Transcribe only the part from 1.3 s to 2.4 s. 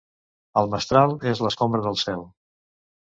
és l'escombra del cel.